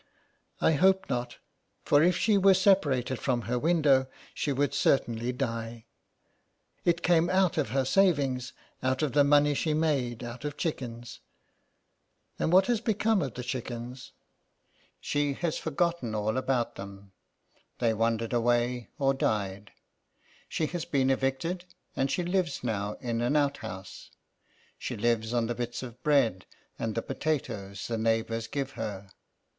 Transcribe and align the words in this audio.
*' 0.31 0.61
I 0.61 0.71
hope 0.71 1.07
not, 1.11 1.37
for 1.85 2.01
if 2.01 2.17
she 2.17 2.35
were 2.35 2.55
separated 2.55 3.19
from 3.19 3.41
her 3.43 3.59
window 3.59 4.07
she 4.33 4.51
would 4.51 4.73
certainly 4.73 5.31
die. 5.31 5.85
It 6.83 7.03
came 7.03 7.29
out 7.29 7.55
of 7.59 7.69
her 7.69 7.85
savings, 7.85 8.51
out 8.81 9.03
of 9.03 9.11
the 9.13 9.23
money 9.23 9.53
she 9.53 9.75
made 9.75 10.23
out 10.23 10.43
of 10.43 10.57
chickens." 10.57 11.19
'^ 11.23 11.23
And 12.43 12.51
what 12.51 12.65
has 12.65 12.81
become 12.81 13.21
of 13.21 13.35
the 13.35 13.43
chickens?"'' 13.43 14.11
She 14.99 15.33
has 15.33 15.59
forgotten 15.59 16.15
all 16.15 16.35
about 16.35 16.77
them; 16.77 17.11
they 17.77 17.93
wandered 17.93 18.33
away 18.33 18.89
or 18.97 19.13
died. 19.13 19.69
She 20.49 20.65
has 20.65 20.83
been 20.83 21.11
evicted, 21.11 21.65
and 21.95 22.09
she 22.09 22.23
lives 22.23 22.63
now 22.63 22.93
in 23.01 23.21
an 23.21 23.35
out 23.35 23.57
house. 23.57 24.09
She 24.79 24.97
lives 24.97 25.31
on 25.31 25.45
the 25.45 25.53
bits 25.53 25.83
of 25.83 26.01
bread 26.01 26.47
and 26.79 26.95
the 26.95 27.03
potatoes 27.03 27.87
the 27.87 27.99
neighbours 27.99 28.47
give 28.47 28.71
her. 28.71 29.11